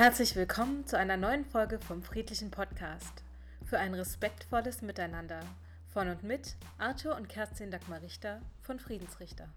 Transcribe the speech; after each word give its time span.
Herzlich 0.00 0.34
willkommen 0.34 0.86
zu 0.86 0.96
einer 0.96 1.18
neuen 1.18 1.44
Folge 1.44 1.78
vom 1.78 2.02
Friedlichen 2.02 2.50
Podcast. 2.50 3.22
Für 3.66 3.78
ein 3.78 3.92
respektvolles 3.92 4.80
Miteinander 4.80 5.40
von 5.92 6.08
und 6.08 6.22
mit 6.22 6.56
Arthur 6.78 7.16
und 7.16 7.28
Kerstin 7.28 7.70
Dagmar 7.70 8.00
Richter 8.00 8.40
von 8.62 8.80
Friedensrichter. 8.80 9.50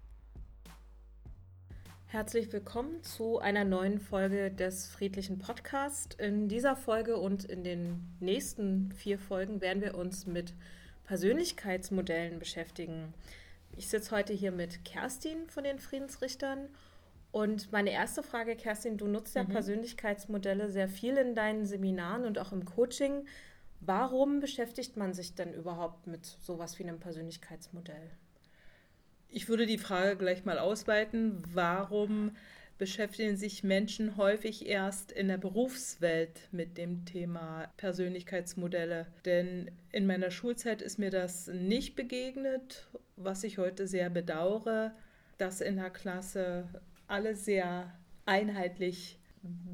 Herzlich 2.08 2.52
willkommen 2.52 3.02
zu 3.02 3.38
einer 3.38 3.64
neuen 3.64 3.98
Folge 3.98 4.50
des 4.50 4.86
Friedlichen 4.86 5.38
Podcasts. 5.38 6.14
In 6.16 6.46
dieser 6.50 6.76
Folge 6.76 7.16
und 7.16 7.44
in 7.46 7.64
den 7.64 8.14
nächsten 8.20 8.92
vier 8.92 9.18
Folgen 9.18 9.62
werden 9.62 9.80
wir 9.80 9.94
uns 9.94 10.26
mit 10.26 10.52
Persönlichkeitsmodellen 11.04 12.38
beschäftigen. 12.38 13.14
Ich 13.78 13.88
sitze 13.88 14.14
heute 14.14 14.34
hier 14.34 14.52
mit 14.52 14.84
Kerstin 14.84 15.48
von 15.48 15.64
den 15.64 15.78
Friedensrichtern 15.78 16.68
und 17.34 17.72
meine 17.72 17.90
erste 17.90 18.22
Frage, 18.22 18.54
Kerstin, 18.54 18.96
du 18.96 19.08
nutzt 19.08 19.34
ja 19.34 19.42
mhm. 19.42 19.48
Persönlichkeitsmodelle 19.48 20.70
sehr 20.70 20.88
viel 20.88 21.16
in 21.16 21.34
deinen 21.34 21.66
Seminaren 21.66 22.26
und 22.26 22.38
auch 22.38 22.52
im 22.52 22.64
Coaching. 22.64 23.26
Warum 23.80 24.38
beschäftigt 24.38 24.96
man 24.96 25.14
sich 25.14 25.34
denn 25.34 25.52
überhaupt 25.52 26.06
mit 26.06 26.24
sowas 26.24 26.78
wie 26.78 26.84
einem 26.84 27.00
Persönlichkeitsmodell? 27.00 28.12
Ich 29.28 29.48
würde 29.48 29.66
die 29.66 29.78
Frage 29.78 30.14
gleich 30.14 30.44
mal 30.44 30.60
ausweiten. 30.60 31.42
Warum 31.52 32.36
beschäftigen 32.78 33.36
sich 33.36 33.64
Menschen 33.64 34.16
häufig 34.16 34.68
erst 34.68 35.10
in 35.10 35.26
der 35.26 35.38
Berufswelt 35.38 36.48
mit 36.52 36.78
dem 36.78 37.04
Thema 37.04 37.66
Persönlichkeitsmodelle? 37.78 39.08
Denn 39.24 39.72
in 39.90 40.06
meiner 40.06 40.30
Schulzeit 40.30 40.82
ist 40.82 41.00
mir 41.00 41.10
das 41.10 41.48
nicht 41.48 41.96
begegnet, 41.96 42.86
was 43.16 43.42
ich 43.42 43.58
heute 43.58 43.88
sehr 43.88 44.08
bedauere, 44.08 44.92
dass 45.36 45.60
in 45.60 45.74
der 45.74 45.90
Klasse 45.90 46.68
alle 47.06 47.34
sehr 47.34 47.92
einheitlich 48.26 49.18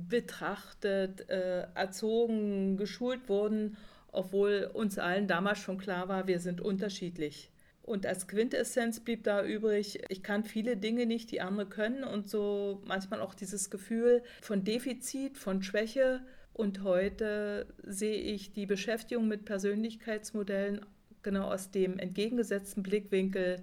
betrachtet, 0.08 1.28
äh, 1.28 1.66
erzogen, 1.74 2.76
geschult 2.76 3.28
wurden, 3.28 3.76
obwohl 4.12 4.70
uns 4.72 4.98
allen 4.98 5.28
damals 5.28 5.60
schon 5.60 5.78
klar 5.78 6.08
war, 6.08 6.26
wir 6.26 6.40
sind 6.40 6.60
unterschiedlich. 6.60 7.50
Und 7.82 8.06
als 8.06 8.28
Quintessenz 8.28 9.00
blieb 9.00 9.24
da 9.24 9.44
übrig, 9.44 10.00
ich 10.08 10.22
kann 10.22 10.44
viele 10.44 10.76
Dinge 10.76 11.06
nicht, 11.06 11.30
die 11.30 11.40
andere 11.40 11.66
können 11.66 12.04
und 12.04 12.28
so 12.28 12.82
manchmal 12.84 13.20
auch 13.20 13.34
dieses 13.34 13.70
Gefühl 13.70 14.22
von 14.42 14.64
Defizit, 14.64 15.38
von 15.38 15.62
Schwäche. 15.62 16.20
Und 16.52 16.82
heute 16.82 17.66
sehe 17.82 18.20
ich 18.20 18.52
die 18.52 18.66
Beschäftigung 18.66 19.28
mit 19.28 19.44
Persönlichkeitsmodellen 19.44 20.84
genau 21.22 21.50
aus 21.50 21.70
dem 21.70 21.98
entgegengesetzten 21.98 22.82
Blickwinkel. 22.82 23.62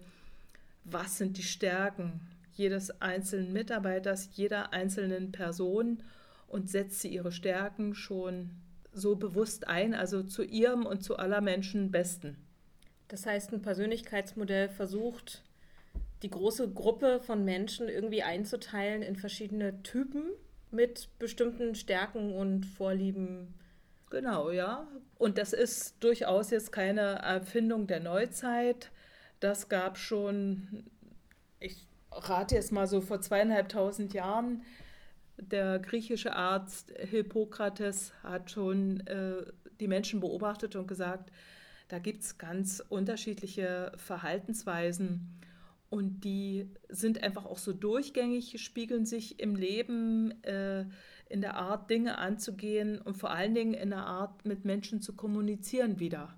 Was 0.83 1.17
sind 1.17 1.37
die 1.37 1.43
Stärken? 1.43 2.21
Jedes 2.57 3.01
einzelnen 3.01 3.53
Mitarbeiters, 3.53 4.29
jeder 4.33 4.73
einzelnen 4.73 5.31
Person 5.31 6.03
und 6.47 6.69
setzt 6.69 7.01
sie 7.01 7.09
ihre 7.09 7.31
Stärken 7.31 7.93
schon 7.93 8.51
so 8.93 9.15
bewusst 9.15 9.67
ein, 9.67 9.93
also 9.93 10.23
zu 10.23 10.43
ihrem 10.43 10.85
und 10.85 11.03
zu 11.03 11.17
aller 11.17 11.41
Menschen 11.41 11.91
Besten. 11.91 12.37
Das 13.07 13.25
heißt, 13.25 13.53
ein 13.53 13.61
Persönlichkeitsmodell 13.61 14.69
versucht, 14.69 15.43
die 16.23 16.29
große 16.29 16.71
Gruppe 16.71 17.19
von 17.21 17.45
Menschen 17.45 17.89
irgendwie 17.89 18.23
einzuteilen 18.23 19.01
in 19.03 19.15
verschiedene 19.15 19.81
Typen 19.83 20.23
mit 20.71 21.09
bestimmten 21.19 21.75
Stärken 21.75 22.33
und 22.33 22.65
Vorlieben. 22.65 23.53
Genau, 24.09 24.51
ja. 24.51 24.87
Und 25.17 25.37
das 25.37 25.53
ist 25.53 25.95
durchaus 25.99 26.49
jetzt 26.49 26.71
keine 26.71 27.19
Erfindung 27.19 27.87
der 27.87 27.99
Neuzeit. 27.99 28.91
Das 29.39 29.69
gab 29.69 29.97
schon, 29.97 30.85
ich 31.59 31.87
rate 32.17 32.55
jetzt 32.55 32.71
mal 32.71 32.87
so 32.87 33.01
vor 33.01 33.21
zweieinhalbtausend 33.21 34.13
Jahren, 34.13 34.63
der 35.37 35.79
griechische 35.79 36.35
Arzt 36.35 36.91
Hippokrates 36.97 38.11
hat 38.23 38.49
schon 38.51 39.05
äh, 39.07 39.45
die 39.79 39.87
Menschen 39.87 40.19
beobachtet 40.19 40.75
und 40.75 40.87
gesagt, 40.87 41.31
da 41.89 41.99
gibt 41.99 42.23
es 42.23 42.37
ganz 42.37 42.83
unterschiedliche 42.89 43.91
Verhaltensweisen 43.97 45.37
und 45.89 46.25
die 46.25 46.69
sind 46.89 47.23
einfach 47.23 47.45
auch 47.45 47.59
so 47.59 47.71
durchgängig, 47.71 48.61
spiegeln 48.61 49.05
sich 49.05 49.39
im 49.39 49.55
Leben, 49.55 50.43
äh, 50.43 50.85
in 51.29 51.41
der 51.41 51.55
Art, 51.55 51.89
Dinge 51.89 52.17
anzugehen 52.17 52.99
und 52.99 53.17
vor 53.17 53.31
allen 53.31 53.53
Dingen 53.53 53.73
in 53.73 53.91
der 53.91 54.05
Art, 54.05 54.45
mit 54.45 54.65
Menschen 54.65 55.01
zu 55.01 55.15
kommunizieren 55.15 55.99
wieder. 55.99 56.35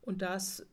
Und 0.00 0.22
das 0.22 0.66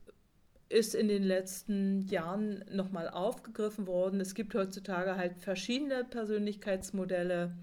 ist 0.68 0.94
in 0.94 1.08
den 1.08 1.22
letzten 1.22 2.02
Jahren 2.08 2.64
nochmal 2.72 3.08
aufgegriffen 3.08 3.86
worden. 3.86 4.20
Es 4.20 4.34
gibt 4.34 4.54
heutzutage 4.54 5.16
halt 5.16 5.38
verschiedene 5.38 6.04
Persönlichkeitsmodelle. 6.04 7.56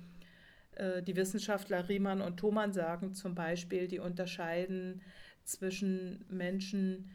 Äh, 0.75 1.03
die 1.03 1.15
Wissenschaftler 1.15 1.89
Riemann 1.89 2.21
und 2.21 2.37
Thomann 2.37 2.71
sagen 2.71 3.13
zum 3.13 3.35
Beispiel, 3.35 3.87
die 3.87 3.99
unterscheiden 3.99 5.01
zwischen 5.43 6.23
Menschen, 6.29 7.11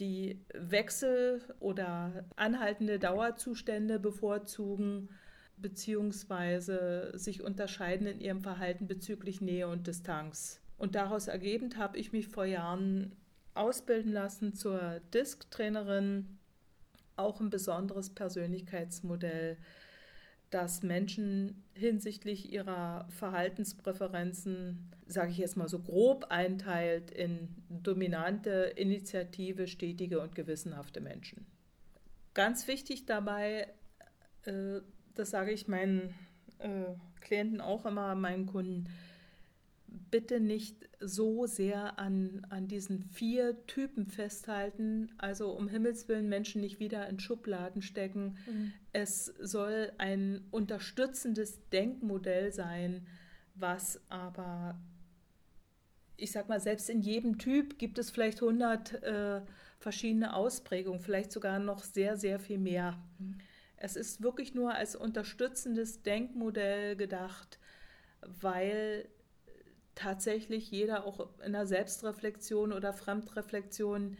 die 0.00 0.44
Wechsel 0.52 1.42
oder 1.60 2.24
anhaltende 2.36 2.98
Dauerzustände 2.98 3.98
bevorzugen, 3.98 5.08
beziehungsweise 5.56 7.12
sich 7.14 7.42
unterscheiden 7.42 8.06
in 8.06 8.20
ihrem 8.20 8.40
Verhalten 8.40 8.86
bezüglich 8.86 9.40
Nähe 9.40 9.68
und 9.68 9.86
Distanz. 9.86 10.60
Und 10.76 10.94
daraus 10.94 11.28
ergebend 11.28 11.76
habe 11.76 11.98
ich 11.98 12.12
mich 12.12 12.28
vor 12.28 12.44
Jahren 12.44 13.14
ausbilden 13.54 14.12
lassen 14.12 14.54
zur 14.54 15.00
Disk-Trainerin. 15.14 16.38
Auch 17.16 17.40
ein 17.40 17.50
besonderes 17.50 18.10
Persönlichkeitsmodell, 18.10 19.58
das 20.50 20.82
Menschen 20.82 21.62
hinsichtlich 21.74 22.52
ihrer 22.52 23.06
Verhaltenspräferenzen, 23.10 24.90
sage 25.06 25.30
ich 25.30 25.38
jetzt 25.38 25.56
mal 25.56 25.68
so 25.68 25.78
grob, 25.78 26.26
einteilt 26.30 27.10
in 27.10 27.48
dominante, 27.68 28.72
initiative, 28.76 29.66
stetige 29.66 30.20
und 30.20 30.34
gewissenhafte 30.34 31.00
Menschen. 31.00 31.46
Ganz 32.34 32.66
wichtig 32.68 33.06
dabei, 33.06 33.68
äh, 34.44 34.80
das 35.14 35.30
sage 35.30 35.52
ich 35.52 35.68
meinen 35.68 36.14
äh, 36.58 36.84
Klienten 37.20 37.60
auch 37.60 37.86
immer, 37.86 38.14
meinen 38.14 38.46
Kunden, 38.46 38.88
bitte 40.10 40.40
nicht 40.40 40.88
so 41.00 41.46
sehr 41.46 41.98
an, 41.98 42.46
an 42.50 42.68
diesen 42.68 43.02
vier 43.02 43.66
Typen 43.66 44.06
festhalten, 44.06 45.12
also 45.18 45.50
um 45.50 45.68
Himmels 45.68 46.08
willen 46.08 46.28
Menschen 46.28 46.60
nicht 46.60 46.80
wieder 46.80 47.08
in 47.08 47.18
Schubladen 47.18 47.82
stecken. 47.82 48.36
Mhm. 48.46 48.72
Es 48.92 49.26
soll 49.40 49.92
ein 49.98 50.46
unterstützendes 50.50 51.68
Denkmodell 51.70 52.52
sein, 52.52 53.06
was 53.54 54.00
aber, 54.08 54.80
ich 56.16 56.32
sag 56.32 56.48
mal, 56.48 56.60
selbst 56.60 56.88
in 56.88 57.00
jedem 57.00 57.38
Typ 57.38 57.78
gibt 57.78 57.98
es 57.98 58.10
vielleicht 58.10 58.42
100 58.42 59.02
äh, 59.02 59.42
verschiedene 59.78 60.34
Ausprägungen, 60.34 61.00
vielleicht 61.00 61.32
sogar 61.32 61.58
noch 61.58 61.82
sehr, 61.82 62.16
sehr 62.16 62.38
viel 62.38 62.58
mehr. 62.58 63.02
Mhm. 63.18 63.38
Es 63.76 63.96
ist 63.96 64.22
wirklich 64.22 64.54
nur 64.54 64.74
als 64.74 64.94
unterstützendes 64.94 66.02
Denkmodell 66.02 66.94
gedacht, 66.94 67.58
weil 68.20 69.08
tatsächlich 69.94 70.70
jeder 70.70 71.04
auch 71.04 71.28
in 71.44 71.52
der 71.52 71.66
Selbstreflexion 71.66 72.72
oder 72.72 72.92
Fremdreflexion 72.92 74.16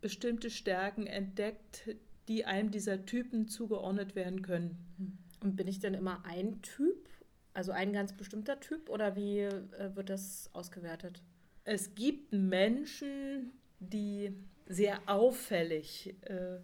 bestimmte 0.00 0.50
Stärken 0.50 1.06
entdeckt, 1.06 1.96
die 2.28 2.44
einem 2.44 2.70
dieser 2.70 3.04
Typen 3.04 3.48
zugeordnet 3.48 4.14
werden 4.14 4.42
können. 4.42 5.18
Und 5.42 5.56
bin 5.56 5.68
ich 5.68 5.80
denn 5.80 5.94
immer 5.94 6.24
ein 6.24 6.62
Typ, 6.62 7.08
also 7.52 7.72
ein 7.72 7.92
ganz 7.92 8.16
bestimmter 8.16 8.60
Typ, 8.60 8.88
oder 8.88 9.16
wie 9.16 9.40
äh, 9.40 9.94
wird 9.94 10.10
das 10.10 10.50
ausgewertet? 10.52 11.22
Es 11.64 11.94
gibt 11.94 12.32
Menschen, 12.32 13.52
die 13.80 14.34
sehr 14.66 15.00
auffällig 15.06 16.14
äh, 16.22 16.58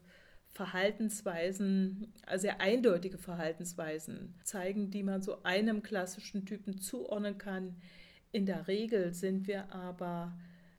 Verhaltensweisen, 0.48 2.12
also 2.26 2.42
sehr 2.42 2.60
eindeutige 2.60 3.18
Verhaltensweisen 3.18 4.34
zeigen, 4.42 4.90
die 4.90 5.02
man 5.02 5.22
so 5.22 5.42
einem 5.42 5.82
klassischen 5.82 6.46
Typen 6.46 6.80
zuordnen 6.80 7.38
kann. 7.38 7.76
In 8.32 8.46
der 8.46 8.68
Regel 8.68 9.14
sind 9.14 9.46
wir 9.46 9.72
aber, 9.72 10.36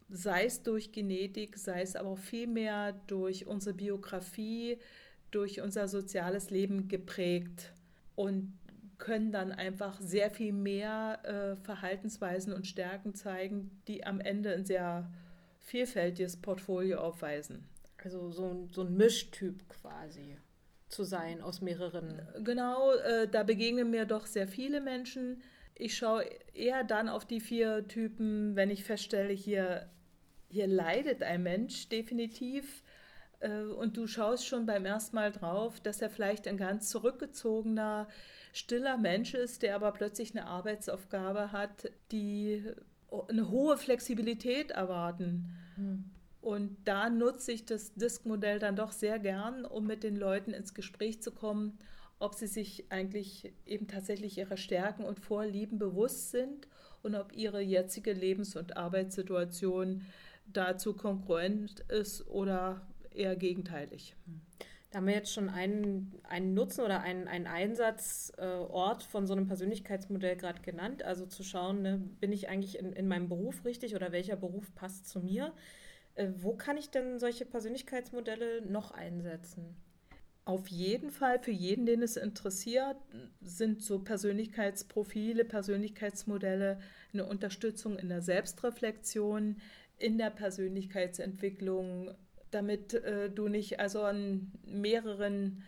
sei 0.09 0.45
es 0.45 0.63
durch 0.63 0.91
Genetik, 0.91 1.57
sei 1.57 1.81
es 1.81 1.95
aber 1.95 2.09
auch 2.09 2.17
vielmehr 2.17 2.93
durch 3.07 3.47
unsere 3.47 3.75
Biografie, 3.75 4.77
durch 5.31 5.61
unser 5.61 5.87
soziales 5.87 6.49
Leben 6.49 6.87
geprägt 6.87 7.73
und 8.15 8.53
können 8.97 9.31
dann 9.31 9.51
einfach 9.51 9.99
sehr 10.01 10.29
viel 10.29 10.51
mehr 10.51 11.19
äh, 11.23 11.63
Verhaltensweisen 11.63 12.53
und 12.53 12.67
Stärken 12.67 13.15
zeigen, 13.15 13.81
die 13.87 14.05
am 14.05 14.19
Ende 14.19 14.53
ein 14.53 14.65
sehr 14.65 15.09
vielfältiges 15.59 16.37
Portfolio 16.37 16.99
aufweisen. 16.99 17.67
Also 18.03 18.31
so 18.31 18.49
ein, 18.49 18.69
so 18.71 18.81
ein 18.81 18.95
Mischtyp 18.95 19.67
quasi 19.69 20.37
zu 20.89 21.03
sein 21.03 21.41
aus 21.41 21.61
mehreren. 21.61 22.21
Genau, 22.43 22.93
äh, 22.93 23.27
da 23.27 23.43
begegnen 23.43 23.89
mir 23.89 24.05
doch 24.05 24.25
sehr 24.25 24.47
viele 24.47 24.81
Menschen, 24.81 25.41
ich 25.79 25.97
schaue 25.97 26.25
eher 26.53 26.83
dann 26.83 27.09
auf 27.09 27.25
die 27.25 27.39
vier 27.39 27.87
Typen, 27.87 28.55
wenn 28.55 28.69
ich 28.69 28.83
feststelle, 28.83 29.33
hier, 29.33 29.89
hier 30.49 30.67
leidet 30.67 31.23
ein 31.23 31.41
Mensch 31.41 31.87
definitiv. 31.87 32.83
Äh, 33.39 33.61
und 33.61 33.95
du 33.95 34.05
schaust 34.05 34.45
schon 34.45 34.65
beim 34.65 34.85
ersten 34.85 35.15
Mal 35.15 35.31
drauf, 35.31 35.79
dass 35.79 36.01
er 36.01 36.09
vielleicht 36.09 36.47
ein 36.47 36.57
ganz 36.57 36.89
zurückgezogener, 36.89 38.09
stiller 38.51 38.97
Mensch 38.97 39.33
ist, 39.33 39.61
der 39.63 39.75
aber 39.75 39.93
plötzlich 39.93 40.31
eine 40.31 40.47
Arbeitsaufgabe 40.47 41.53
hat, 41.53 41.89
die 42.11 42.63
eine 43.29 43.49
hohe 43.49 43.77
Flexibilität 43.77 44.71
erwarten. 44.71 45.55
Mhm. 45.77 46.11
Und 46.41 46.77
da 46.85 47.09
nutze 47.09 47.53
ich 47.53 47.65
das 47.65 47.93
Disk-Modell 47.93 48.59
dann 48.59 48.75
doch 48.75 48.91
sehr 48.91 49.17
gern, 49.17 49.63
um 49.65 49.87
mit 49.87 50.03
den 50.03 50.17
Leuten 50.17 50.51
ins 50.51 50.73
Gespräch 50.73 51.21
zu 51.21 51.31
kommen, 51.31 51.79
ob 52.19 52.35
sie 52.35 52.47
sich 52.47 52.85
eigentlich 52.89 53.53
eben 53.65 53.87
tatsächlich 53.87 54.37
ihrer 54.37 54.57
Stärken 54.57 55.03
und 55.03 55.19
Vorlieben 55.19 55.79
bewusst 55.79 56.31
sind 56.31 56.67
und 57.01 57.15
ob 57.15 57.33
ihre 57.33 57.61
jetzige 57.61 58.13
Lebens- 58.13 58.55
und 58.55 58.77
Arbeitssituation 58.77 60.05
dazu 60.45 60.93
konkurrent 60.93 61.81
ist 61.89 62.27
oder 62.27 62.81
eher 63.11 63.35
gegenteilig. 63.35 64.15
Da 64.91 64.97
haben 64.97 65.07
wir 65.07 65.13
jetzt 65.13 65.31
schon 65.31 65.49
einen, 65.49 66.19
einen 66.23 66.55
Nutzen 66.55 66.81
oder 66.83 67.01
einen, 67.01 67.27
einen 67.27 67.45
Einsatzort 67.45 69.03
von 69.03 69.27
so 69.27 69.33
einem 69.33 69.45
Persönlichkeitsmodell 69.45 70.35
gerade 70.35 70.61
genannt. 70.61 71.03
Also 71.03 71.27
zu 71.27 71.43
schauen, 71.43 71.83
ne, 71.83 72.01
bin 72.19 72.31
ich 72.31 72.49
eigentlich 72.49 72.79
in, 72.79 72.93
in 72.93 73.07
meinem 73.07 73.29
Beruf 73.29 73.65
richtig 73.65 73.95
oder 73.95 74.11
welcher 74.11 74.35
Beruf 74.35 74.73
passt 74.73 75.07
zu 75.07 75.19
mir? 75.19 75.53
Äh, 76.15 76.29
wo 76.37 76.55
kann 76.55 76.75
ich 76.75 76.89
denn 76.89 77.19
solche 77.19 77.45
Persönlichkeitsmodelle 77.45 78.63
noch 78.63 78.89
einsetzen? 78.89 79.75
Auf 80.49 80.67
jeden 80.69 81.11
Fall, 81.11 81.37
für 81.37 81.51
jeden, 81.51 81.85
den 81.85 82.01
es 82.01 82.17
interessiert, 82.17 82.97
sind 83.39 83.83
so 83.83 83.99
Persönlichkeitsprofile, 83.99 85.45
Persönlichkeitsmodelle 85.45 86.79
eine 87.13 87.25
Unterstützung 87.27 87.99
in 87.99 88.09
der 88.09 88.23
Selbstreflexion, 88.23 89.57
in 89.99 90.17
der 90.17 90.31
Persönlichkeitsentwicklung, 90.31 92.15
damit 92.49 92.95
äh, 92.95 93.29
du 93.29 93.47
nicht 93.47 93.79
also 93.79 94.01
an 94.01 94.51
mehreren 94.65 95.61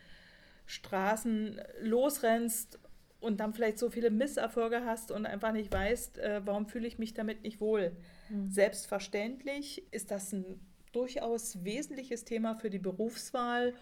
Straßen 0.65 1.61
losrennst 1.83 2.79
und 3.19 3.39
dann 3.39 3.53
vielleicht 3.53 3.77
so 3.77 3.91
viele 3.91 4.09
Misserfolge 4.09 4.83
hast 4.83 5.11
und 5.11 5.27
einfach 5.27 5.51
nicht 5.51 5.71
weißt, 5.71 6.17
äh, 6.17 6.41
warum 6.43 6.65
fühle 6.65 6.87
ich 6.87 6.97
mich 6.97 7.13
damit 7.13 7.43
nicht 7.43 7.61
wohl. 7.61 7.95
Mhm. 8.29 8.49
Selbstverständlich 8.49 9.83
ist 9.93 10.09
das 10.09 10.33
ein 10.33 10.59
durchaus 10.91 11.63
wesentliches 11.63 12.25
Thema 12.25 12.55
für 12.55 12.71
die 12.71 12.79
Berufswahl 12.79 13.75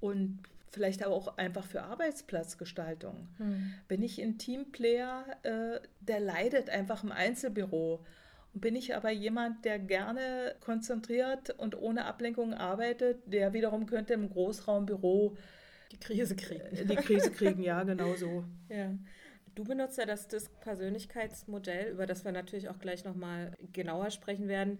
und 0.00 0.38
vielleicht 0.70 1.02
aber 1.02 1.14
auch 1.14 1.38
einfach 1.38 1.64
für 1.64 1.82
Arbeitsplatzgestaltung. 1.82 3.28
Mhm. 3.38 3.74
Bin 3.88 4.02
ich 4.02 4.20
ein 4.20 4.38
Teamplayer, 4.38 5.24
äh, 5.42 5.80
der 6.00 6.20
leidet 6.20 6.70
einfach 6.70 7.02
im 7.02 7.12
Einzelbüro. 7.12 8.04
Und 8.54 8.60
bin 8.60 8.76
ich 8.76 8.94
aber 8.94 9.10
jemand, 9.10 9.64
der 9.64 9.78
gerne 9.78 10.54
konzentriert 10.60 11.50
und 11.50 11.76
ohne 11.76 12.04
Ablenkung 12.04 12.54
arbeitet, 12.54 13.20
der 13.26 13.52
wiederum 13.52 13.86
könnte 13.86 14.14
im 14.14 14.30
Großraumbüro 14.30 15.36
die 15.92 15.98
Krise 15.98 16.36
kriegen. 16.36 16.76
Äh, 16.76 16.84
die 16.84 16.96
Krise 16.96 17.30
kriegen, 17.30 17.62
ja, 17.62 17.82
genau 17.82 18.14
so. 18.14 18.44
Ja. 18.68 18.92
Du 19.54 19.64
benutzt 19.64 19.98
ja 19.98 20.06
das 20.06 20.28
DISC-Persönlichkeitsmodell, 20.28 21.90
über 21.90 22.06
das 22.06 22.24
wir 22.24 22.30
natürlich 22.30 22.68
auch 22.68 22.78
gleich 22.78 23.04
nochmal 23.04 23.56
genauer 23.72 24.10
sprechen 24.10 24.46
werden 24.46 24.78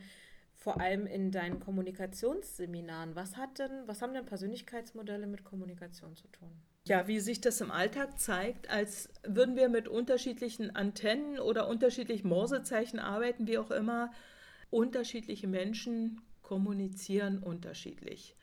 vor 0.58 0.80
allem 0.80 1.06
in 1.06 1.30
deinen 1.30 1.60
Kommunikationsseminaren. 1.60 3.14
Was 3.14 3.36
hat 3.36 3.60
denn, 3.60 3.86
was 3.86 4.02
haben 4.02 4.12
denn 4.12 4.26
Persönlichkeitsmodelle 4.26 5.28
mit 5.28 5.44
Kommunikation 5.44 6.16
zu 6.16 6.26
tun? 6.28 6.50
Ja, 6.84 7.06
wie 7.06 7.20
sich 7.20 7.40
das 7.40 7.60
im 7.60 7.70
Alltag 7.70 8.18
zeigt, 8.18 8.68
als 8.68 9.08
würden 9.22 9.56
wir 9.56 9.68
mit 9.68 9.86
unterschiedlichen 9.86 10.74
Antennen 10.74 11.38
oder 11.38 11.68
unterschiedlichen 11.68 12.28
Morsezeichen 12.28 12.98
arbeiten, 12.98 13.46
wie 13.46 13.58
auch 13.58 13.70
immer. 13.70 14.10
Unterschiedliche 14.70 15.46
Menschen 15.46 16.20
kommunizieren 16.42 17.38
unterschiedlich. 17.38 18.36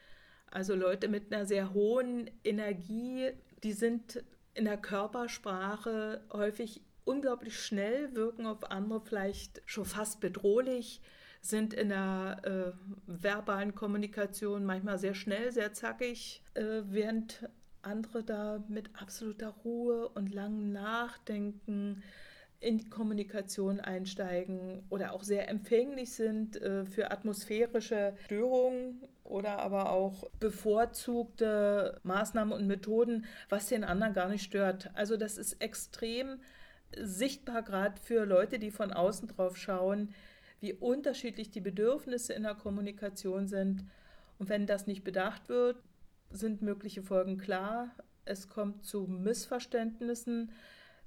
Also 0.47 0.73
Leute 0.73 1.09
mit 1.09 1.33
einer 1.33 1.45
sehr 1.45 1.73
hohen 1.73 2.31
Energie, 2.43 3.31
die 3.63 3.73
sind 3.73 4.23
in 4.53 4.65
der 4.65 4.77
Körpersprache 4.77 6.23
häufig 6.31 6.81
unglaublich 7.03 7.59
schnell, 7.59 8.15
wirken 8.15 8.45
auf 8.45 8.71
andere 8.71 9.01
vielleicht 9.01 9.61
schon 9.65 9.85
fast 9.85 10.21
bedrohlich 10.21 11.01
sind 11.49 11.73
in 11.73 11.89
der 11.89 12.41
äh, 12.43 12.71
verbalen 13.05 13.75
Kommunikation 13.75 14.65
manchmal 14.65 14.97
sehr 14.97 15.13
schnell, 15.13 15.51
sehr 15.51 15.73
zackig, 15.73 16.41
äh, 16.55 16.81
während 16.85 17.47
andere 17.81 18.23
da 18.23 18.63
mit 18.67 18.89
absoluter 18.99 19.49
Ruhe 19.63 20.09
und 20.09 20.33
langem 20.33 20.71
Nachdenken 20.71 22.03
in 22.59 22.79
die 22.79 22.89
Kommunikation 22.89 23.79
einsteigen 23.79 24.83
oder 24.89 25.13
auch 25.13 25.23
sehr 25.23 25.49
empfänglich 25.49 26.13
sind 26.13 26.59
äh, 26.61 26.85
für 26.85 27.11
atmosphärische 27.11 28.13
Störungen 28.25 29.03
oder 29.23 29.59
aber 29.59 29.91
auch 29.91 30.29
bevorzugte 30.39 31.99
Maßnahmen 32.03 32.53
und 32.53 32.65
Methoden, 32.65 33.25
was 33.49 33.67
den 33.67 33.83
anderen 33.83 34.13
gar 34.13 34.29
nicht 34.29 34.43
stört. 34.43 34.89
Also 34.95 35.15
das 35.17 35.37
ist 35.37 35.61
extrem 35.61 36.39
sichtbar 36.97 37.61
gerade 37.61 37.99
für 38.01 38.25
Leute, 38.25 38.57
die 38.57 38.71
von 38.71 38.91
außen 38.91 39.27
drauf 39.27 39.57
schauen, 39.57 40.13
wie 40.59 40.73
unterschiedlich 40.73 41.51
die 41.51 41.61
Bedürfnisse 41.61 42.33
in 42.33 42.43
der 42.43 42.55
Kommunikation 42.55 43.47
sind. 43.47 43.85
Und 44.37 44.49
wenn 44.49 44.65
das 44.65 44.87
nicht 44.87 45.03
bedacht 45.03 45.49
wird, 45.49 45.77
sind 46.31 46.61
mögliche 46.61 47.03
Folgen 47.03 47.37
klar. 47.37 47.91
Es 48.25 48.49
kommt 48.49 48.85
zu 48.85 49.07
Missverständnissen, 49.07 50.51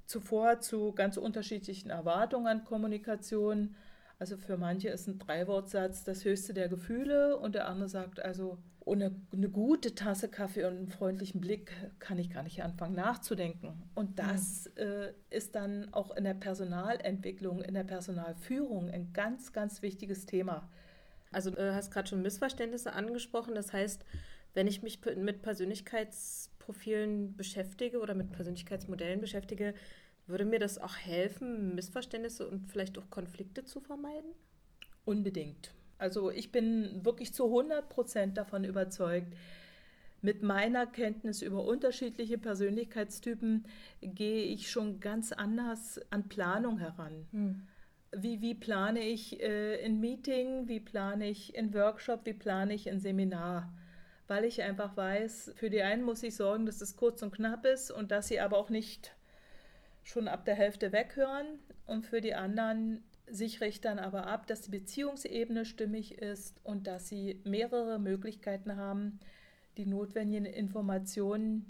zuvor 0.06 0.60
zu 0.60 0.92
ganz 0.92 1.16
unterschiedlichen 1.16 1.90
Erwartungen 1.90 2.46
an 2.46 2.64
Kommunikation. 2.64 3.74
Also 4.18 4.36
für 4.36 4.56
manche 4.56 4.88
ist 4.88 5.06
ein 5.06 5.18
Dreiwortsatz 5.18 6.02
das 6.02 6.24
höchste 6.24 6.52
der 6.52 6.68
Gefühle 6.68 7.36
und 7.36 7.54
der 7.54 7.68
andere 7.68 7.88
sagt 7.88 8.20
also, 8.20 8.58
ohne 8.80 9.14
eine 9.32 9.48
gute 9.50 9.94
Tasse 9.94 10.28
Kaffee 10.28 10.64
und 10.64 10.76
einen 10.76 10.88
freundlichen 10.88 11.40
Blick 11.40 11.72
kann 11.98 12.18
ich 12.18 12.30
gar 12.30 12.42
nicht 12.42 12.62
anfangen 12.62 12.94
nachzudenken. 12.94 13.82
Und 13.94 14.18
das 14.18 14.70
mhm. 14.76 14.82
äh, 14.82 15.12
ist 15.30 15.54
dann 15.54 15.92
auch 15.92 16.16
in 16.16 16.24
der 16.24 16.34
Personalentwicklung, 16.34 17.62
in 17.62 17.74
der 17.74 17.84
Personalführung 17.84 18.90
ein 18.90 19.12
ganz, 19.12 19.52
ganz 19.52 19.82
wichtiges 19.82 20.26
Thema. 20.26 20.68
Also 21.30 21.50
du 21.50 21.74
hast 21.74 21.92
gerade 21.92 22.08
schon 22.08 22.22
Missverständnisse 22.22 22.94
angesprochen. 22.94 23.54
Das 23.54 23.72
heißt, 23.72 24.04
wenn 24.54 24.66
ich 24.66 24.82
mich 24.82 25.00
mit 25.16 25.42
Persönlichkeitsprofilen 25.42 27.36
beschäftige 27.36 28.00
oder 28.00 28.14
mit 28.14 28.32
Persönlichkeitsmodellen 28.32 29.20
beschäftige, 29.20 29.74
würde 30.28 30.44
mir 30.44 30.58
das 30.58 30.78
auch 30.78 30.96
helfen, 30.96 31.74
Missverständnisse 31.74 32.48
und 32.48 32.66
vielleicht 32.68 32.98
auch 32.98 33.10
Konflikte 33.10 33.64
zu 33.64 33.80
vermeiden? 33.80 34.30
Unbedingt. 35.04 35.72
Also 35.98 36.30
ich 36.30 36.52
bin 36.52 37.04
wirklich 37.04 37.34
zu 37.34 37.46
100 37.46 37.88
Prozent 37.88 38.36
davon 38.36 38.64
überzeugt, 38.64 39.34
mit 40.20 40.42
meiner 40.42 40.86
Kenntnis 40.86 41.42
über 41.42 41.64
unterschiedliche 41.64 42.38
Persönlichkeitstypen 42.38 43.64
gehe 44.02 44.42
ich 44.44 44.70
schon 44.70 45.00
ganz 45.00 45.32
anders 45.32 46.00
an 46.10 46.28
Planung 46.28 46.78
heran. 46.78 47.28
Hm. 47.30 47.66
Wie, 48.16 48.40
wie 48.40 48.54
plane 48.54 49.00
ich 49.00 49.40
äh, 49.40 49.84
ein 49.84 50.00
Meeting, 50.00 50.66
wie 50.66 50.80
plane 50.80 51.28
ich 51.28 51.56
ein 51.56 51.72
Workshop, 51.74 52.24
wie 52.24 52.32
plane 52.32 52.74
ich 52.74 52.88
ein 52.88 53.00
Seminar? 53.00 53.72
Weil 54.26 54.44
ich 54.44 54.62
einfach 54.62 54.96
weiß, 54.96 55.52
für 55.54 55.70
die 55.70 55.82
einen 55.82 56.02
muss 56.02 56.22
ich 56.22 56.34
sorgen, 56.34 56.66
dass 56.66 56.80
es 56.80 56.96
kurz 56.96 57.22
und 57.22 57.34
knapp 57.34 57.64
ist 57.64 57.90
und 57.90 58.10
dass 58.10 58.28
sie 58.28 58.40
aber 58.40 58.58
auch 58.58 58.70
nicht 58.70 59.14
schon 60.08 60.28
ab 60.28 60.44
der 60.44 60.54
Hälfte 60.54 60.92
weghören. 60.92 61.46
Und 61.86 62.06
für 62.06 62.20
die 62.20 62.34
anderen 62.34 63.02
sichere 63.26 63.66
ich 63.66 63.80
dann 63.80 63.98
aber 63.98 64.26
ab, 64.26 64.46
dass 64.46 64.62
die 64.62 64.70
Beziehungsebene 64.70 65.64
stimmig 65.64 66.18
ist 66.18 66.64
und 66.64 66.86
dass 66.86 67.08
sie 67.08 67.40
mehrere 67.44 67.98
Möglichkeiten 67.98 68.76
haben, 68.76 69.20
die 69.76 69.86
notwendigen 69.86 70.46
Informationen 70.46 71.66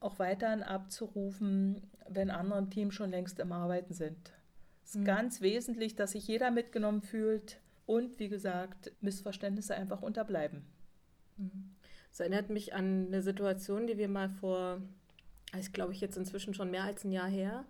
auch 0.00 0.18
weiterhin 0.18 0.62
abzurufen, 0.62 1.82
wenn 2.08 2.30
andere 2.30 2.58
im 2.58 2.70
Team 2.70 2.90
schon 2.90 3.10
längst 3.10 3.38
im 3.38 3.52
Arbeiten 3.52 3.92
sind. 3.92 4.32
Es 4.82 4.94
ist 4.94 5.00
mhm. 5.02 5.04
ganz 5.04 5.40
wesentlich, 5.42 5.94
dass 5.94 6.12
sich 6.12 6.26
jeder 6.26 6.50
mitgenommen 6.50 7.02
fühlt 7.02 7.60
und 7.84 8.18
wie 8.18 8.28
gesagt, 8.28 8.92
Missverständnisse 9.00 9.74
einfach 9.74 10.00
unterbleiben. 10.00 10.64
Mhm. 11.36 11.76
Das 12.08 12.20
erinnert 12.20 12.50
mich 12.50 12.74
an 12.74 13.06
eine 13.08 13.22
Situation, 13.22 13.86
die 13.86 13.98
wir 13.98 14.08
mal 14.08 14.30
vor 14.30 14.80
ist 15.58 15.74
glaube 15.74 15.92
ich 15.92 16.00
jetzt 16.00 16.16
inzwischen 16.16 16.54
schon 16.54 16.70
mehr 16.70 16.84
als 16.84 17.04
ein 17.04 17.12
Jahr 17.12 17.28
her, 17.28 17.64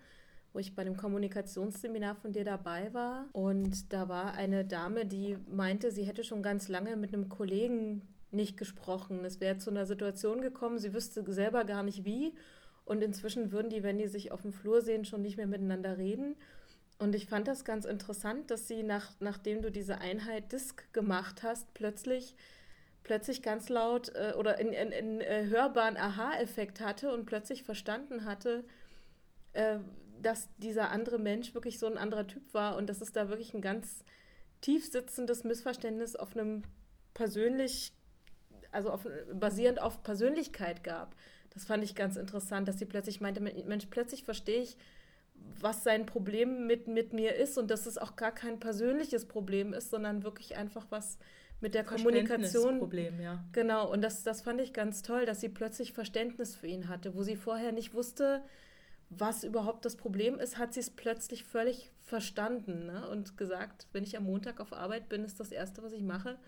wo 0.52 0.58
ich 0.58 0.74
bei 0.74 0.84
dem 0.84 0.96
Kommunikationsseminar 0.96 2.16
von 2.16 2.32
dir 2.32 2.44
dabei 2.44 2.92
war. 2.92 3.26
Und 3.32 3.92
da 3.92 4.08
war 4.08 4.34
eine 4.34 4.64
Dame, 4.64 5.06
die 5.06 5.36
meinte, 5.48 5.90
sie 5.90 6.04
hätte 6.04 6.24
schon 6.24 6.42
ganz 6.42 6.68
lange 6.68 6.96
mit 6.96 7.14
einem 7.14 7.28
Kollegen 7.28 8.02
nicht 8.32 8.56
gesprochen. 8.56 9.24
Es 9.24 9.40
wäre 9.40 9.58
zu 9.58 9.70
einer 9.70 9.86
Situation 9.86 10.40
gekommen, 10.40 10.78
sie 10.78 10.94
wüsste 10.94 11.24
selber 11.32 11.64
gar 11.64 11.82
nicht 11.82 12.04
wie. 12.04 12.34
Und 12.84 13.02
inzwischen 13.02 13.52
würden 13.52 13.70
die, 13.70 13.82
wenn 13.82 13.98
die 13.98 14.08
sich 14.08 14.32
auf 14.32 14.42
dem 14.42 14.52
Flur 14.52 14.82
sehen, 14.82 15.04
schon 15.04 15.22
nicht 15.22 15.36
mehr 15.36 15.46
miteinander 15.46 15.98
reden. 15.98 16.34
Und 16.98 17.14
ich 17.14 17.26
fand 17.26 17.48
das 17.48 17.64
ganz 17.64 17.84
interessant, 17.84 18.50
dass 18.50 18.68
sie, 18.68 18.82
nach, 18.82 19.12
nachdem 19.20 19.62
du 19.62 19.70
diese 19.70 19.98
Einheit 19.98 20.52
Disk 20.52 20.92
gemacht 20.92 21.42
hast, 21.42 21.72
plötzlich 21.72 22.34
plötzlich 23.02 23.42
ganz 23.42 23.68
laut 23.68 24.12
äh, 24.14 24.34
oder 24.36 24.58
in, 24.58 24.72
in, 24.72 24.92
in 24.92 25.20
äh, 25.20 25.46
hörbaren 25.46 25.96
Aha-Effekt 25.96 26.80
hatte 26.80 27.12
und 27.12 27.26
plötzlich 27.26 27.62
verstanden 27.62 28.24
hatte, 28.24 28.64
äh, 29.52 29.78
dass 30.20 30.48
dieser 30.58 30.90
andere 30.90 31.18
Mensch 31.18 31.54
wirklich 31.54 31.78
so 31.78 31.86
ein 31.86 31.98
anderer 31.98 32.26
Typ 32.26 32.52
war 32.52 32.76
und 32.76 32.88
dass 32.88 33.00
es 33.00 33.12
da 33.12 33.28
wirklich 33.28 33.54
ein 33.54 33.62
ganz 33.62 34.04
tief 34.60 34.90
sitzendes 34.90 35.44
Missverständnis 35.44 36.16
auf 36.16 36.36
einem 36.36 36.62
persönlich, 37.14 37.92
also 38.70 38.90
auf, 38.90 39.06
basierend 39.32 39.80
auf 39.80 40.02
Persönlichkeit 40.02 40.84
gab. 40.84 41.16
Das 41.50 41.64
fand 41.64 41.82
ich 41.82 41.94
ganz 41.94 42.16
interessant, 42.16 42.68
dass 42.68 42.78
sie 42.78 42.84
plötzlich 42.84 43.20
meinte, 43.20 43.40
Mensch, 43.40 43.86
plötzlich 43.90 44.24
verstehe 44.24 44.62
ich, 44.62 44.76
was 45.58 45.82
sein 45.82 46.06
Problem 46.06 46.66
mit, 46.66 46.86
mit 46.86 47.12
mir 47.12 47.34
ist 47.34 47.58
und 47.58 47.70
dass 47.70 47.86
es 47.86 47.98
auch 47.98 48.14
gar 48.16 48.32
kein 48.32 48.60
persönliches 48.60 49.26
Problem 49.26 49.72
ist, 49.72 49.90
sondern 49.90 50.22
wirklich 50.22 50.56
einfach 50.56 50.86
was 50.90 51.18
mit 51.60 51.74
der 51.74 51.84
Kommunikation. 51.84 52.78
Problem, 52.78 53.20
ja. 53.20 53.44
Genau, 53.52 53.90
und 53.90 54.02
das, 54.02 54.22
das 54.22 54.42
fand 54.42 54.60
ich 54.60 54.72
ganz 54.72 55.02
toll, 55.02 55.26
dass 55.26 55.40
sie 55.40 55.48
plötzlich 55.48 55.92
Verständnis 55.92 56.56
für 56.56 56.66
ihn 56.66 56.88
hatte, 56.88 57.14
wo 57.14 57.22
sie 57.22 57.36
vorher 57.36 57.72
nicht 57.72 57.94
wusste, 57.94 58.42
was 59.10 59.42
überhaupt 59.42 59.84
das 59.84 59.96
Problem 59.96 60.38
ist, 60.38 60.56
hat 60.56 60.72
sie 60.72 60.80
es 60.80 60.90
plötzlich 60.90 61.44
völlig 61.44 61.90
verstanden 62.04 62.86
ne? 62.86 63.08
und 63.08 63.36
gesagt, 63.36 63.88
wenn 63.92 64.04
ich 64.04 64.16
am 64.16 64.24
Montag 64.24 64.60
auf 64.60 64.72
Arbeit 64.72 65.08
bin, 65.08 65.24
ist 65.24 65.40
das 65.40 65.50
Erste, 65.50 65.82
was 65.82 65.92
ich 65.92 66.02
mache, 66.02 66.38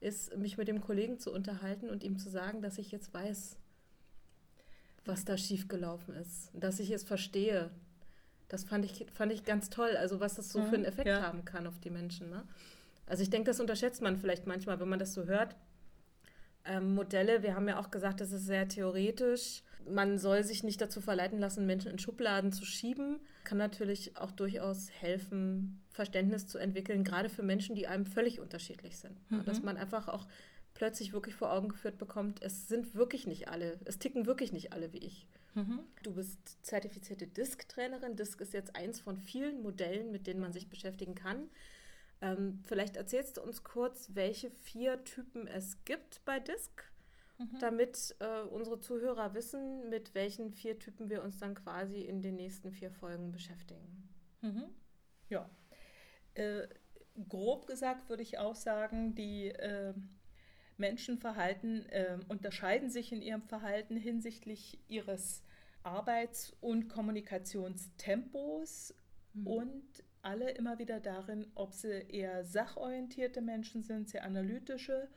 ist, 0.00 0.36
mich 0.36 0.56
mit 0.56 0.68
dem 0.68 0.80
Kollegen 0.80 1.18
zu 1.18 1.32
unterhalten 1.32 1.90
und 1.90 2.04
ihm 2.04 2.16
zu 2.16 2.30
sagen, 2.30 2.62
dass 2.62 2.78
ich 2.78 2.92
jetzt 2.92 3.12
weiß, 3.12 3.56
was 5.04 5.24
da 5.24 5.36
schiefgelaufen 5.36 6.14
ist, 6.14 6.50
dass 6.54 6.78
ich 6.78 6.90
es 6.90 7.02
verstehe. 7.02 7.70
Das 8.48 8.64
fand 8.64 8.84
ich, 8.84 9.06
fand 9.12 9.32
ich 9.32 9.44
ganz 9.44 9.68
toll, 9.68 9.96
also 9.96 10.20
was 10.20 10.36
das 10.36 10.52
so 10.52 10.60
mhm, 10.60 10.66
für 10.66 10.74
einen 10.76 10.84
Effekt 10.84 11.08
ja. 11.08 11.22
haben 11.22 11.44
kann 11.44 11.66
auf 11.66 11.80
die 11.80 11.90
Menschen. 11.90 12.30
Ne? 12.30 12.44
Also 13.06 13.22
ich 13.22 13.30
denke, 13.30 13.46
das 13.50 13.60
unterschätzt 13.60 14.02
man 14.02 14.16
vielleicht 14.16 14.46
manchmal, 14.46 14.80
wenn 14.80 14.88
man 14.88 14.98
das 14.98 15.14
so 15.14 15.24
hört. 15.24 15.56
Ähm, 16.64 16.94
Modelle, 16.94 17.42
wir 17.42 17.54
haben 17.54 17.68
ja 17.68 17.78
auch 17.78 17.90
gesagt, 17.90 18.20
das 18.20 18.32
ist 18.32 18.46
sehr 18.46 18.68
theoretisch. 18.68 19.62
Man 19.88 20.18
soll 20.18 20.42
sich 20.42 20.64
nicht 20.64 20.80
dazu 20.80 21.00
verleiten 21.00 21.38
lassen, 21.38 21.64
Menschen 21.64 21.92
in 21.92 21.98
Schubladen 21.98 22.52
zu 22.52 22.64
schieben. 22.64 23.20
Kann 23.44 23.58
natürlich 23.58 24.16
auch 24.16 24.32
durchaus 24.32 24.90
helfen, 24.90 25.80
Verständnis 25.90 26.48
zu 26.48 26.58
entwickeln, 26.58 27.04
gerade 27.04 27.28
für 27.28 27.44
Menschen, 27.44 27.76
die 27.76 27.86
einem 27.86 28.04
völlig 28.04 28.40
unterschiedlich 28.40 28.98
sind. 28.98 29.18
Mhm. 29.30 29.44
Dass 29.44 29.62
man 29.62 29.76
einfach 29.76 30.08
auch 30.08 30.26
plötzlich 30.74 31.12
wirklich 31.12 31.36
vor 31.36 31.52
Augen 31.52 31.68
geführt 31.68 31.98
bekommt, 31.98 32.42
es 32.42 32.66
sind 32.66 32.96
wirklich 32.96 33.26
nicht 33.28 33.48
alle, 33.48 33.78
es 33.84 33.98
ticken 33.98 34.26
wirklich 34.26 34.52
nicht 34.52 34.72
alle 34.72 34.92
wie 34.92 34.98
ich. 34.98 35.26
Mhm. 35.54 35.80
Du 36.02 36.12
bist 36.12 36.64
zertifizierte 36.66 37.26
Disk-Trainerin. 37.28 38.16
Disk 38.16 38.40
ist 38.40 38.52
jetzt 38.52 38.76
eins 38.76 39.00
von 39.00 39.16
vielen 39.16 39.62
Modellen, 39.62 40.10
mit 40.10 40.26
denen 40.26 40.40
man 40.40 40.52
sich 40.52 40.68
beschäftigen 40.68 41.14
kann. 41.14 41.48
Ähm, 42.20 42.60
vielleicht 42.64 42.96
erzählst 42.96 43.36
du 43.36 43.42
uns 43.42 43.62
kurz, 43.62 44.10
welche 44.14 44.50
vier 44.50 45.04
Typen 45.04 45.46
es 45.46 45.84
gibt 45.84 46.24
bei 46.24 46.40
Disk, 46.40 46.90
mhm. 47.38 47.58
damit 47.60 48.16
äh, 48.20 48.42
unsere 48.42 48.80
Zuhörer 48.80 49.34
wissen, 49.34 49.88
mit 49.90 50.14
welchen 50.14 50.50
vier 50.50 50.78
Typen 50.78 51.10
wir 51.10 51.22
uns 51.22 51.38
dann 51.38 51.54
quasi 51.54 52.00
in 52.00 52.22
den 52.22 52.36
nächsten 52.36 52.72
vier 52.72 52.90
Folgen 52.90 53.32
beschäftigen. 53.32 54.08
Mhm. 54.40 54.64
Ja. 55.28 55.50
Äh, 56.34 56.68
grob 57.28 57.66
gesagt 57.66 58.08
würde 58.08 58.22
ich 58.22 58.38
auch 58.38 58.54
sagen, 58.54 59.14
die 59.14 59.48
äh, 59.48 59.92
Menschenverhalten 60.78 61.86
äh, 61.88 62.18
unterscheiden 62.28 62.90
sich 62.90 63.12
in 63.12 63.22
ihrem 63.22 63.42
Verhalten 63.42 63.96
hinsichtlich 63.96 64.78
ihres 64.88 65.42
Arbeits- 65.82 66.54
und 66.60 66.88
Kommunikationstempos 66.88 68.94
mhm. 69.34 69.46
und 69.46 70.04
alle 70.26 70.50
immer 70.50 70.78
wieder 70.78 70.98
darin, 70.98 71.46
ob 71.54 71.72
sie 71.72 72.02
eher 72.08 72.44
sachorientierte 72.44 73.40
Menschen 73.40 73.84
sind, 73.84 74.08
sehr 74.08 74.24
analytische 74.24 75.08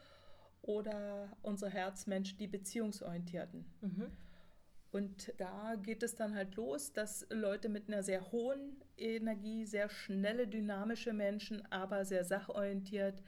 oder 0.62 1.36
unsere 1.42 1.72
Herzmenschen, 1.72 2.38
die 2.38 2.48
beziehungsorientierten. 2.48 3.66
Mhm. 3.82 4.12
Und 4.92 5.34
da 5.38 5.76
geht 5.76 6.04
es 6.04 6.16
dann 6.16 6.36
halt 6.36 6.56
los, 6.56 6.94
dass 6.94 7.26
Leute 7.30 7.70
mit 7.70 7.88
einer 7.88 8.04
sehr 8.04 8.32
hohen 8.32 8.82
Energie, 8.98 9.66
sehr 9.66 9.90
schnelle, 9.90 10.48
dynamische 10.48 11.14
Menschen, 11.14 11.66
aber 11.72 12.06
sehr 12.06 12.24
sachorientiert, 12.24 13.24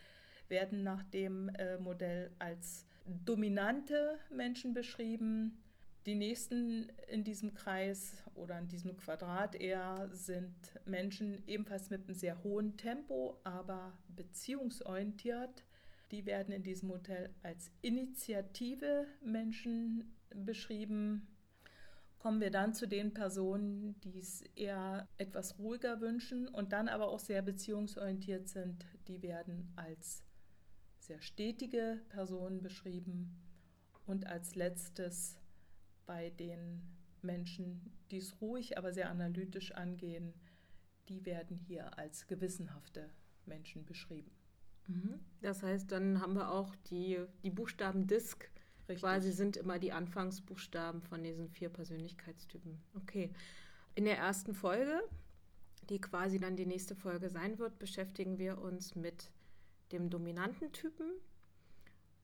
werden 0.49 0.83
nach 0.83 1.03
dem 1.03 1.49
äh, 1.49 1.77
Modell 1.77 2.31
als 2.37 2.85
dominante 3.05 4.19
Menschen 4.29 4.73
beschrieben, 4.73 5.63
die 6.05 6.15
nächsten 6.15 6.89
in 7.07 7.23
diesem 7.23 7.53
Kreis 7.53 8.23
oder 8.33 8.57
in 8.57 8.67
diesem 8.67 8.97
Quadrat 8.97 9.55
eher 9.55 10.09
sind 10.11 10.55
Menschen 10.85 11.43
ebenfalls 11.47 11.89
mit 11.91 12.05
einem 12.05 12.15
sehr 12.15 12.43
hohen 12.43 12.75
Tempo, 12.75 13.39
aber 13.43 13.93
beziehungsorientiert. 14.15 15.63
Die 16.09 16.25
werden 16.25 16.53
in 16.53 16.63
diesem 16.63 16.89
Modell 16.89 17.29
als 17.43 17.71
Initiative 17.81 19.05
Menschen 19.23 20.15
beschrieben. 20.33 21.27
Kommen 22.17 22.41
wir 22.41 22.51
dann 22.51 22.73
zu 22.73 22.87
den 22.87 23.13
Personen, 23.13 23.99
die 24.01 24.17
es 24.17 24.41
eher 24.55 25.07
etwas 25.17 25.59
ruhiger 25.59 26.01
wünschen 26.01 26.47
und 26.47 26.73
dann 26.73 26.87
aber 26.87 27.09
auch 27.09 27.19
sehr 27.19 27.41
beziehungsorientiert 27.41 28.49
sind. 28.49 28.85
Die 29.07 29.21
werden 29.21 29.71
als 29.75 30.23
sehr 30.99 31.21
stetige 31.21 32.01
Personen 32.09 32.61
beschrieben. 32.61 33.37
Und 34.05 34.27
als 34.27 34.55
letztes 34.55 35.40
bei 36.11 36.29
den 36.31 36.81
Menschen, 37.21 37.89
die 38.11 38.17
es 38.17 38.41
ruhig, 38.41 38.77
aber 38.77 38.91
sehr 38.91 39.09
analytisch 39.09 39.71
angehen, 39.71 40.33
die 41.07 41.25
werden 41.25 41.55
hier 41.55 41.97
als 41.97 42.27
gewissenhafte 42.27 43.09
Menschen 43.45 43.85
beschrieben. 43.85 44.29
Mhm. 44.87 45.21
Das 45.41 45.63
heißt, 45.63 45.89
dann 45.89 46.19
haben 46.19 46.33
wir 46.33 46.51
auch 46.51 46.75
die, 46.89 47.17
die 47.43 47.49
Buchstaben 47.49 48.07
DISC. 48.07 48.51
Richtig. 48.89 48.99
Quasi 48.99 49.31
sind 49.31 49.55
immer 49.55 49.79
die 49.79 49.93
Anfangsbuchstaben 49.93 51.01
von 51.01 51.23
diesen 51.23 51.47
vier 51.47 51.69
Persönlichkeitstypen. 51.69 52.81
Okay. 52.95 53.31
In 53.95 54.03
der 54.03 54.17
ersten 54.17 54.53
Folge, 54.53 55.01
die 55.89 56.01
quasi 56.01 56.41
dann 56.41 56.57
die 56.57 56.65
nächste 56.65 56.93
Folge 56.93 57.29
sein 57.29 57.57
wird, 57.57 57.79
beschäftigen 57.79 58.37
wir 58.37 58.57
uns 58.57 58.95
mit 58.95 59.31
dem 59.93 60.09
dominanten 60.09 60.73
Typen 60.73 61.09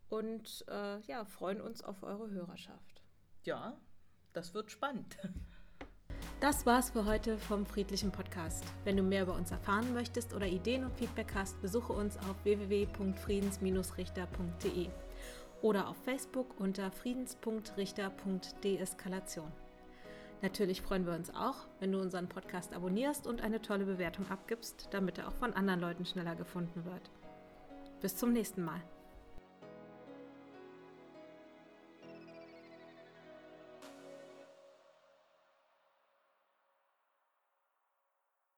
und 0.10 0.66
äh, 0.68 1.00
ja, 1.04 1.24
freuen 1.24 1.62
uns 1.62 1.82
auf 1.82 2.04
eure 2.04 2.30
Hörerschaft 2.32 2.97
ja, 3.48 3.76
das 4.34 4.54
wird 4.54 4.70
spannend. 4.72 5.18
Das 6.40 6.68
war's 6.68 6.92
für 6.92 7.06
heute 7.06 7.40
vom 7.40 7.66
Friedlichen 7.66 8.12
Podcast. 8.12 8.64
Wenn 8.84 8.96
du 8.96 9.02
mehr 9.02 9.24
über 9.24 9.34
uns 9.34 9.50
erfahren 9.50 9.92
möchtest 9.96 10.36
oder 10.36 10.46
Ideen 10.46 10.84
und 10.84 10.96
Feedback 10.96 11.34
hast, 11.34 11.60
besuche 11.64 11.94
uns 11.94 12.16
auf 12.18 12.36
www.friedens-richter.de 12.44 14.90
oder 15.64 15.88
auf 15.88 15.98
Facebook 16.04 16.60
unter 16.60 16.92
friedens.richter.deeskalation. 16.92 19.52
Natürlich 20.44 20.84
freuen 20.84 21.08
wir 21.08 21.14
uns 21.14 21.32
auch, 21.32 21.68
wenn 21.80 21.92
du 21.92 22.00
unseren 22.00 22.30
Podcast 22.30 22.76
abonnierst 22.76 23.26
und 23.26 23.42
eine 23.42 23.60
tolle 23.60 23.86
Bewertung 23.86 24.30
abgibst, 24.30 24.90
damit 24.92 25.18
er 25.18 25.30
auch 25.30 25.36
von 25.36 25.54
anderen 25.54 25.80
Leuten 25.80 26.06
schneller 26.06 26.36
gefunden 26.36 26.86
wird. 26.86 27.10
Bis 28.00 28.16
zum 28.16 28.32
nächsten 28.32 28.64
Mal. 28.64 28.84